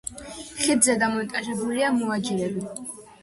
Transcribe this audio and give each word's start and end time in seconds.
ხიდზე 0.61 0.95
დამონტაჟებულია 1.03 1.91
მოაჯირები. 1.99 2.65